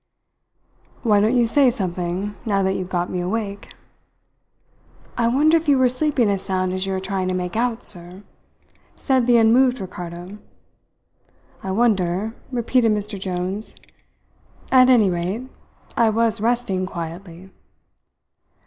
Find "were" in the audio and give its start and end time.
5.77-5.89